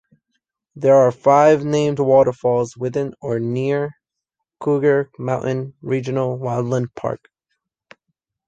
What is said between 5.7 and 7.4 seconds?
Regional Wildland Park.